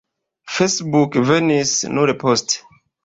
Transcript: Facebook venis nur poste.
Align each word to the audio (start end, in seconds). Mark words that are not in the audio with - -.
Facebook 0.53 1.19
venis 1.31 1.75
nur 1.99 2.13
poste. 2.25 2.63